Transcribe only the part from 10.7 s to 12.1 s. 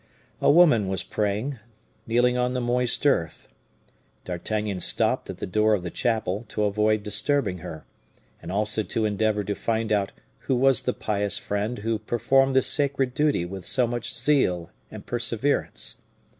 the pious friend who